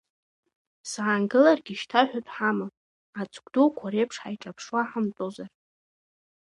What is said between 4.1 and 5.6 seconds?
ҳаиҿаԥшуа ҳамтәозар.